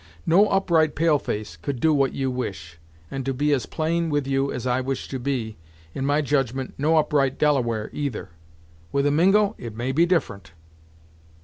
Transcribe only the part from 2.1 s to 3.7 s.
you wish, and to be as